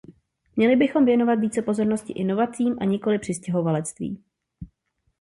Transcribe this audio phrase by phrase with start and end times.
[0.55, 4.23] Měli bychom věnovat více pozornosti inovacím a nikoliv přistěhovalectví.